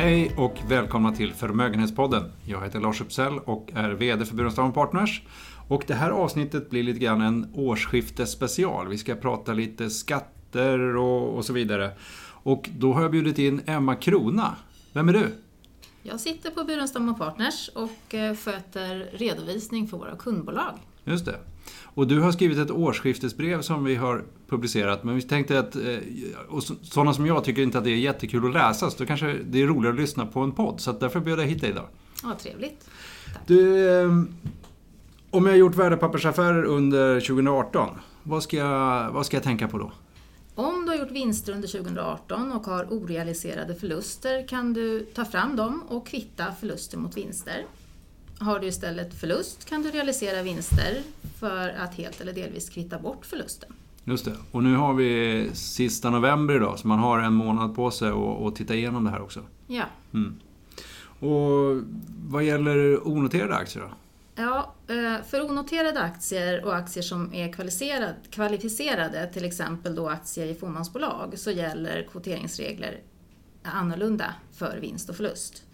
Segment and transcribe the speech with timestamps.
[0.00, 2.32] Hej och välkomna till Förmögenhetspodden.
[2.44, 5.22] Jag heter Lars Uppsell och är VD för Burenstam Partners.
[5.68, 8.88] Och det här avsnittet blir lite grann en årsskiftesspecial.
[8.88, 11.90] Vi ska prata lite skatter och, och så vidare.
[12.42, 14.56] Och då har jag bjudit in Emma Krona.
[14.92, 15.28] Vem är du?
[16.02, 20.74] Jag sitter på Burenstam Partners och eh, sköter redovisning för våra kundbolag.
[21.04, 21.36] Just det.
[21.82, 25.04] Och du har skrivit ett årsskiftesbrev som vi har publicerat.
[25.04, 25.98] Men vi tänkte att, eh,
[26.48, 29.36] och sådana som jag tycker inte att det är jättekul att läsa, så då kanske
[29.50, 30.80] det är roligare att lyssna på en podd.
[30.80, 31.86] Så därför bjöd jag hit dig idag.
[32.22, 32.88] Ja, trevligt.
[33.34, 33.46] Tack.
[33.46, 34.34] Du, ehm,
[35.30, 37.88] om jag har gjort värdepappersaffärer under 2018,
[38.22, 39.92] vad ska, jag, vad ska jag tänka på då?
[40.60, 45.56] Om du har gjort vinster under 2018 och har orealiserade förluster kan du ta fram
[45.56, 47.64] dem och kvitta förluster mot vinster.
[48.38, 51.02] Har du istället förlust kan du realisera vinster
[51.38, 53.72] för att helt eller delvis kvitta bort förlusten.
[54.04, 54.36] Just det.
[54.50, 58.12] Och nu har vi sista november idag, så man har en månad på sig
[58.46, 59.40] att titta igenom det här också.
[59.66, 59.84] Ja.
[60.14, 60.34] Mm.
[61.20, 61.82] Och
[62.28, 63.90] vad gäller onoterade aktier då?
[64.40, 67.52] Ja, eh, för onoterade aktier och aktier som är
[68.30, 73.00] kvalificerade, till exempel då aktier i fåmansbolag, så gäller kvoteringsregler
[73.62, 75.64] annorlunda för vinst och förlust.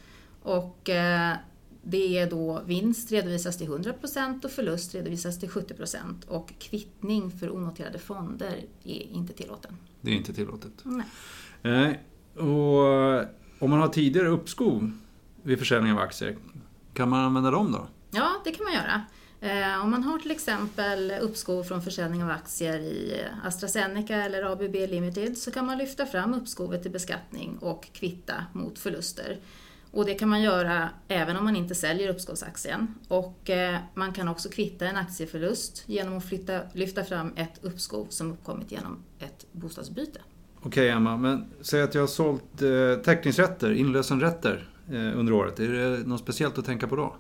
[0.43, 1.37] Och eh,
[1.83, 7.51] det är då vinst redovisas till 100% och förlust redovisas till 70% och kvittning för
[7.51, 9.77] onoterade fonder är inte tillåten.
[10.01, 10.85] Det är inte tillåtet.
[11.63, 12.01] Nej.
[12.35, 13.27] Eh, och
[13.59, 14.93] om man har tidigare uppskov
[15.43, 16.37] vid försäljning av aktier,
[16.95, 17.87] kan man använda dem då?
[18.47, 19.03] Det kan man göra.
[19.41, 24.75] Eh, om man har till exempel uppskov från försäljning av aktier i AstraZeneca eller ABB
[24.75, 29.39] Limited så kan man lyfta fram uppskovet till beskattning och kvitta mot förluster.
[29.91, 32.95] Och det kan man göra även om man inte säljer uppskovsaktien.
[33.09, 38.07] Och eh, man kan också kvitta en aktieförlust genom att flytta, lyfta fram ett uppskov
[38.11, 40.21] som uppkommit genom ett bostadsbyte.
[40.63, 45.61] Okej Emma, men säg att jag har sålt eh, teckningsrätter, inlösenrätter eh, under året.
[45.61, 47.17] Är det något speciellt att tänka på då?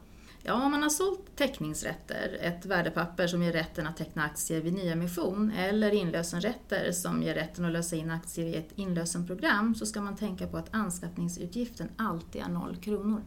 [0.48, 4.72] Ja, om man har sålt teckningsrätter, ett värdepapper som ger rätten att teckna aktier vid
[4.72, 10.00] nyemission, eller inlösenrätter som ger rätten att lösa in aktier i ett inlösenprogram, så ska
[10.00, 13.22] man tänka på att anskaffningsutgiften alltid är noll kronor.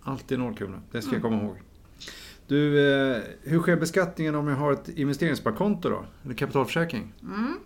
[0.00, 1.22] Alltid noll kronor, det ska mm.
[1.22, 1.56] jag komma ihåg.
[2.46, 6.04] Du, eh, hur sker beskattningen om jag har ett investeringssparkonto då?
[6.24, 7.14] Eller kapitalförsäkring?
[7.22, 7.58] Mm.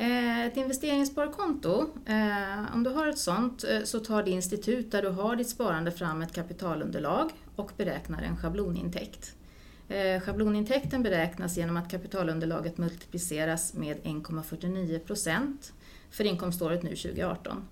[0.00, 5.02] Eh, ett investeringssparkonto, eh, om du har ett sånt eh, så tar det institut där
[5.02, 9.34] du har ditt sparande fram ett kapitalunderlag och beräknar en schablonintäkt.
[10.24, 15.72] Schablonintäkten beräknas genom att kapitalunderlaget multipliceras med 1,49 procent
[16.10, 17.68] för inkomståret nu 2018.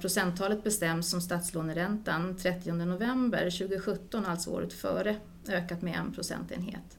[0.00, 5.16] Procenttalet bestäms som statslåneräntan 30 november 2017, alltså året före,
[5.48, 6.98] ökat med en procentenhet.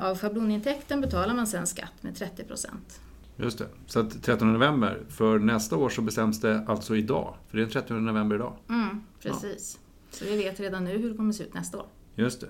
[0.00, 3.00] Av schablonintäkten betalar man sedan skatt med 30 procent.
[3.40, 3.66] Just det.
[3.86, 7.34] Så att 13 november, för nästa år så bestäms det alltså idag.
[7.48, 8.56] För det är 13 november idag.
[8.68, 9.78] Mm, precis.
[9.80, 10.16] Ja.
[10.16, 11.86] Så vi vet redan nu hur det kommer se ut nästa år.
[12.14, 12.48] Just det.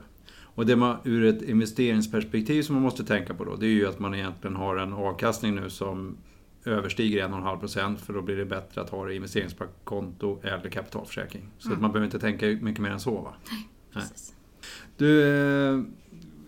[0.59, 3.87] Och det man ur ett investeringsperspektiv som man måste tänka på då, det är ju
[3.87, 6.17] att man egentligen har en avkastning nu som
[6.65, 11.51] överstiger 1,5% för då blir det bättre att ha det i investeringssparkonto eller kapitalförsäkring.
[11.59, 11.77] Så mm.
[11.77, 13.35] att man behöver inte tänka mycket mer än så va?
[13.51, 14.35] Nej, precis.
[14.35, 14.89] Nej.
[14.97, 15.85] Du, eh,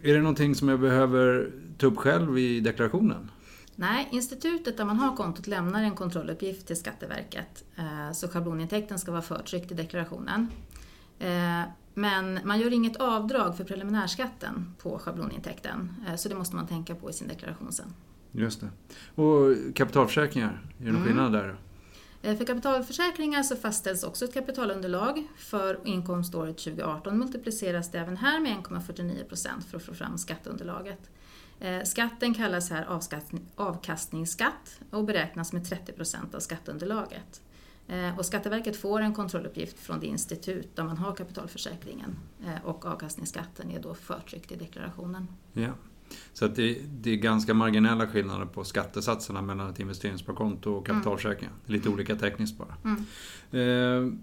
[0.03, 3.31] är det någonting som jag behöver ta upp själv i deklarationen?
[3.76, 9.10] Nej, institutet där man har kontot lämnar en kontrolluppgift till Skatteverket eh, så schablonintäkten ska
[9.10, 10.48] vara förtryckt i deklarationen.
[11.19, 11.62] Eh,
[11.94, 16.94] men man gör inget avdrag för preliminärskatten på schablonintäkten eh, så det måste man tänka
[16.94, 17.94] på i sin deklaration sen.
[18.32, 18.69] Just det.
[19.22, 21.08] Och kapitalförsäkringar, är det någon mm.
[21.08, 21.56] skillnad där?
[22.22, 25.28] För kapitalförsäkringar så fastställs också ett kapitalunderlag.
[25.37, 31.10] För inkomståret 2018 multipliceras det även här med 1,49% för att få fram skatteunderlaget.
[31.60, 32.87] Eh, skatten kallas här
[33.56, 37.43] avkastningsskatt och beräknas med 30% av skatteunderlaget.
[37.88, 42.87] Eh, och Skatteverket får en kontrolluppgift från det institut där man har kapitalförsäkringen eh, och
[42.87, 45.26] avkastningsskatten är då förtryckt i deklarationen.
[45.52, 45.70] Ja.
[46.32, 51.52] Så att det, det, är ganska marginella skillnader på skattesatserna mellan ett investeringssparkonto och kapitalförsäkringar.
[51.52, 51.62] Mm.
[51.67, 52.75] Lite olika tekniskt bara.
[52.85, 54.19] Mm.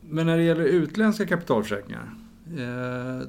[0.00, 2.14] Men när det gäller utländska kapitalförsäkringar,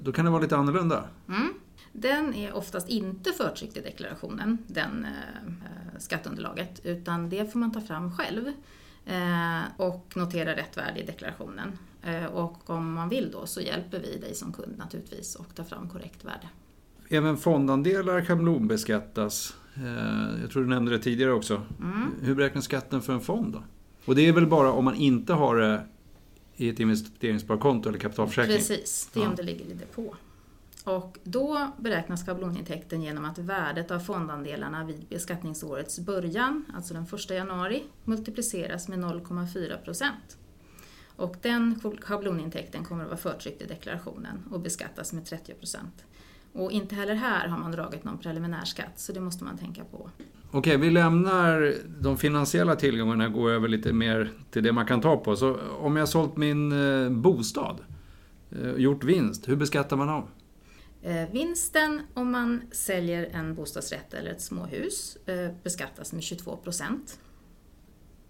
[0.02, 1.04] då kan det vara lite annorlunda.
[1.28, 1.54] Mm.
[1.98, 7.82] Den är oftast inte förtryckt i deklarationen, den eh, skatteunderlaget, utan det får man ta
[7.82, 8.48] fram själv
[9.06, 11.72] eh, och notera rätt värde i deklarationen.
[12.04, 15.64] Eh, och om man vill då så hjälper vi dig som kund naturligtvis och tar
[15.64, 16.50] fram korrekt värde.
[17.10, 19.56] Även fondandelar schablonbeskattas.
[19.76, 21.62] Eh, jag tror du nämnde det tidigare också.
[21.82, 22.12] Mm.
[22.22, 23.64] Hur beräknas skatten för en fond då?
[24.06, 25.86] Och det är väl bara om man inte har det
[26.56, 28.58] i ett investeringssparkonto eller kapitalförsäkring?
[28.58, 29.30] Precis, det är ja.
[29.30, 30.16] om det ligger i depå.
[30.86, 37.30] Och då beräknas schablonintäkten genom att värdet av fondandelarna vid beskattningsårets början, alltså den 1
[37.30, 40.38] januari, multipliceras med 0,4 procent.
[41.16, 46.06] Och den schablonintäkten kommer att vara förtryckt i deklarationen och beskattas med 30 procent.
[46.54, 50.10] Och inte heller här har man dragit någon preliminärskatt, så det måste man tänka på.
[50.52, 55.02] Okej, vi lämnar de finansiella tillgångarna och går över lite mer till det man kan
[55.02, 55.36] ta på.
[55.36, 57.78] Så om jag har sålt min eh, bostad,
[58.52, 60.30] eh, gjort vinst, hur beskattar man av?
[61.06, 65.18] Eh, vinsten om man säljer en bostadsrätt eller ett småhus
[65.64, 67.20] beskattas med 22 procent.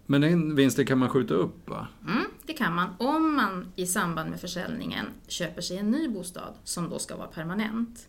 [0.06, 1.88] Men den vinsten kan man skjuta upp va?
[2.07, 6.54] Mm, det kan man om man i samband med försäljningen köper sig en ny bostad
[6.63, 8.07] som då ska vara permanent.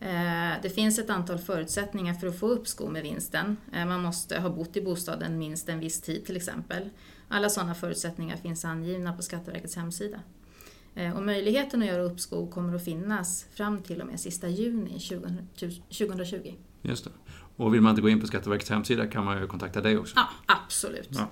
[0.00, 3.56] Eh, det finns ett antal förutsättningar för att få uppskov med vinsten.
[3.72, 6.90] Eh, man måste ha bott i bostaden minst en viss tid till exempel.
[7.28, 10.20] Alla sådana förutsättningar finns angivna på Skatteverkets hemsida.
[10.94, 15.00] Eh, och möjligheten att göra uppskov kommer att finnas fram till och med sista juni
[15.00, 16.54] 2020.
[16.82, 17.10] Just det.
[17.56, 20.16] Och vill man inte gå in på Skatteverkets hemsida kan man ju kontakta dig också.
[20.16, 21.10] Ja, absolut.
[21.10, 21.28] Ja.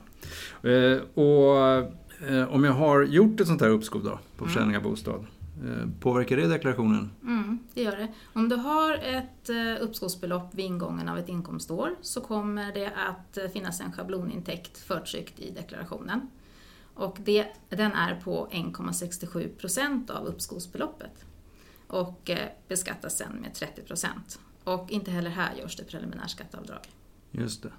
[1.14, 5.26] Och om jag har gjort ett sånt här uppskov då, på försäljning av bostad,
[5.64, 7.10] Eh, påverkar det deklarationen?
[7.22, 8.08] Mm, det gör det.
[8.32, 13.38] Om du har ett eh, uppskovsbelopp vid ingången av ett inkomstår så kommer det att
[13.38, 16.30] eh, finnas en schablonintäkt förtryckt i deklarationen.
[16.94, 21.24] Och det, den är på 1,67 procent av uppskovsbeloppet
[21.86, 22.30] och
[22.68, 24.40] beskattas sen med 30 procent.
[24.64, 26.80] Och inte heller här görs det preliminärskatteavdrag.
[27.30, 27.72] Just det.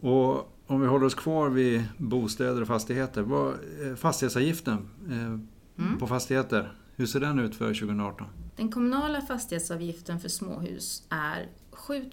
[0.00, 3.54] Och om vi håller oss kvar vid bostäder och fastigheter, vad,
[3.96, 5.98] fastighetsavgiften mm.
[5.98, 8.26] på fastigheter, hur ser den ut för 2018?
[8.56, 12.10] Den kommunala fastighetsavgiften för småhus är 7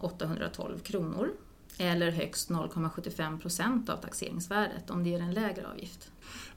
[0.00, 1.30] 812 kronor
[1.78, 6.10] eller högst 0,75 procent av taxeringsvärdet om det är en lägre avgift.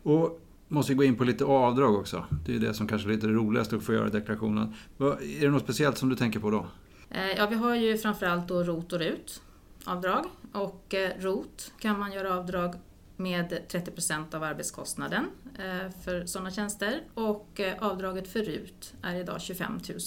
[0.04, 2.26] Och måste gå in på lite avdrag också.
[2.46, 4.74] Det är det som kanske är lite roligast att få göra i deklarationen.
[5.00, 6.66] Är det något speciellt som du tänker på då?
[7.10, 9.42] Eh, ja, vi har ju framförallt då ROT och RUT
[9.86, 10.26] avdrag.
[10.52, 12.76] Och eh, ROT kan man göra avdrag
[13.18, 15.26] med 30% av arbetskostnaden
[15.60, 20.00] eh, för sådana tjänster och avdraget för RUT är idag 25 000.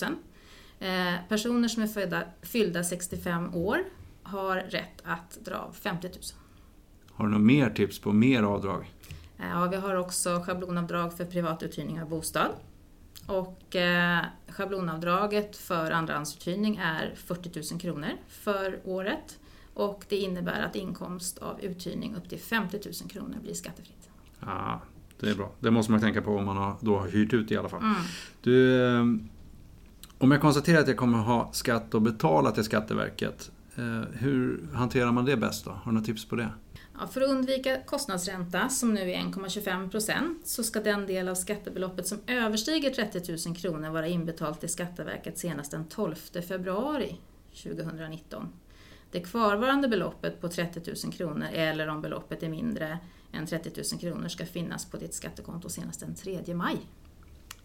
[0.78, 3.78] Eh, personer som är födda, fyllda 65 år
[4.24, 6.16] har rätt att dra av 50 000.
[7.10, 8.92] Har du några mer tips på mer avdrag?
[9.36, 12.50] Ja, vi har också schablonavdrag för privatuthyrning av bostad.
[13.26, 13.76] Och
[14.48, 19.38] schablonavdraget för andrahandsuthyrning är 40 000 kronor för året.
[19.74, 24.10] Och det innebär att inkomst av uthyrning upp till 50 000 kronor blir skattefritt.
[24.40, 24.80] Ja,
[25.20, 25.52] det är bra.
[25.60, 27.82] Det måste man tänka på om man har, då har hyrt ut i alla fall.
[27.82, 27.96] Mm.
[28.42, 29.28] Du, ehm,
[30.18, 33.63] om jag konstaterar att jag kommer ha skatt att betala till Skatteverket, eh,
[34.12, 35.70] hur hanterar man det bäst då?
[35.70, 36.50] Har du några tips på det?
[37.00, 41.34] Ja, för att undvika kostnadsränta, som nu är 1,25 procent, så ska den del av
[41.34, 46.14] skattebeloppet som överstiger 30 000 kronor vara inbetalt till Skatteverket senast den 12
[46.48, 47.16] februari
[47.62, 48.48] 2019.
[49.10, 52.98] Det kvarvarande beloppet på 30 000 kronor eller om beloppet är mindre
[53.32, 56.76] än 30 000 kronor ska finnas på ditt skattekonto senast den 3 maj.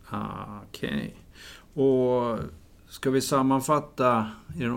[0.10, 0.90] Ah, okej.
[0.90, 1.86] Okay.
[1.86, 2.40] Och
[2.90, 4.32] ska vi sammanfatta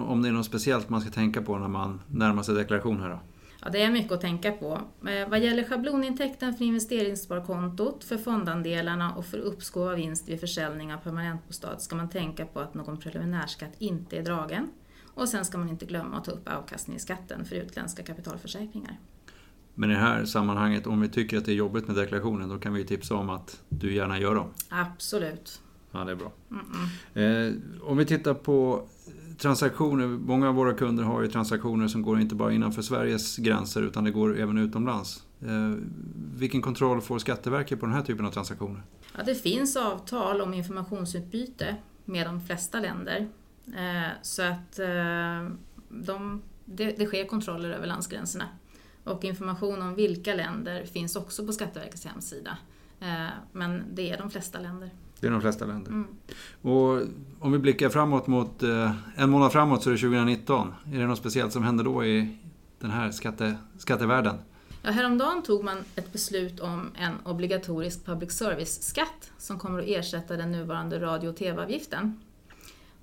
[0.06, 3.08] om det är något speciellt man ska tänka på när man närmar sig deklaration här
[3.08, 3.20] då?
[3.64, 4.80] Ja, det är mycket att tänka på.
[5.08, 10.94] Eh, vad gäller schablonintäkten för investeringssparkontot, för fondandelarna och för uppskov av vinst vid försäljning
[10.94, 14.68] av permanentbostad ska man tänka på att någon preliminärskatt inte är dragen.
[15.14, 18.98] Och sen ska man inte glömma att ta upp avkastningsskatten för utländska kapitalförsäkringar.
[19.74, 22.58] Men i det här sammanhanget, om vi tycker att det är jobbigt med deklarationen, då
[22.58, 24.48] kan vi tipsa om att du gärna gör dem.
[24.68, 25.60] Absolut.
[25.92, 26.32] Ja, det är bra.
[27.22, 28.88] Eh, om vi tittar på
[29.38, 33.82] transaktioner, många av våra kunder har ju transaktioner som går inte bara innanför Sveriges gränser
[33.82, 35.24] utan det går även utomlands.
[35.40, 35.74] Eh,
[36.36, 38.82] vilken kontroll får Skatteverket på den här typen av transaktioner?
[39.16, 43.28] Ja, det finns avtal om informationsutbyte med de flesta länder
[43.66, 45.48] Eh, så att eh,
[45.88, 48.48] de, det, det sker kontroller över landsgränserna.
[49.04, 52.58] Och information om vilka länder finns också på Skatteverkets hemsida.
[53.00, 54.90] Eh, men det är de flesta länder.
[55.22, 55.90] Det är de flesta länder.
[55.90, 56.06] Mm.
[56.62, 57.02] Och
[57.38, 58.62] om vi blickar framåt mot
[59.16, 60.74] en månad framåt så är det 2019.
[60.92, 62.36] Är det något speciellt som händer då i
[62.78, 64.36] den här skatte, skattevärlden?
[64.82, 70.36] Ja, häromdagen tog man ett beslut om en obligatorisk public service-skatt som kommer att ersätta
[70.36, 72.20] den nuvarande radio och TV-avgiften.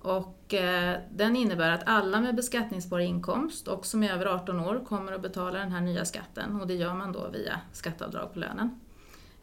[0.01, 4.85] Och eh, den innebär att alla med beskattningsbar inkomst och som är över 18 år
[4.87, 8.39] kommer att betala den här nya skatten och det gör man då via skatteavdrag på
[8.39, 8.79] lönen.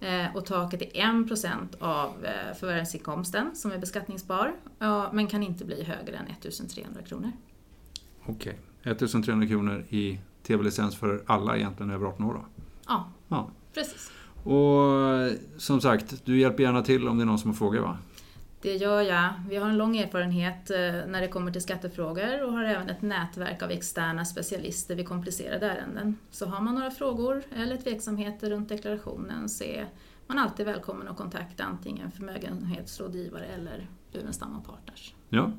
[0.01, 4.55] Eh, och taket är 1% av eh, förvärvsinkomsten som är beskattningsbar
[5.13, 7.33] men kan inte bli högre än 1300 kronor.
[8.23, 8.93] Okej, okay.
[8.93, 12.47] 1300 kronor i tv-licens för alla egentligen över 18 år då?
[12.87, 13.51] Ja, ja.
[13.75, 14.11] precis.
[14.43, 17.99] Och som sagt, du hjälper gärna till om det är någon som har frågor va?
[18.63, 19.29] Det gör jag.
[19.49, 23.03] Vi har en lång erfarenhet eh, när det kommer till skattefrågor och har även ett
[23.03, 26.19] nätverk av externa specialister vid komplicerade ärenden.
[26.31, 29.89] Så har man några frågor eller tveksamheter runt deklarationen så är
[30.27, 35.15] man alltid välkommen att kontakta antingen förmögenhetsrådgivare eller Burenstam Partners.
[35.29, 35.53] Ja,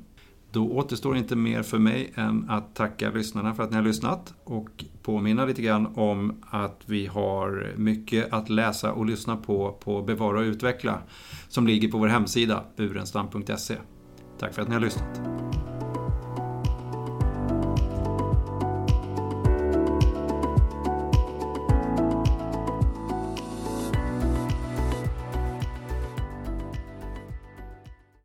[0.58, 4.34] då återstår inte mer för mig än att tacka lyssnarna för att ni har lyssnat
[4.44, 10.02] och påminna lite grann om att vi har mycket att läsa och lyssna på på
[10.02, 11.00] Bevara och utveckla
[11.48, 13.76] som ligger på vår hemsida burenstam.se.
[14.40, 15.47] Tack för att ni har lyssnat.